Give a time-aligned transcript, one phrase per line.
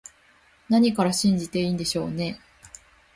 [0.67, 2.39] 何から信じていいんでしょうね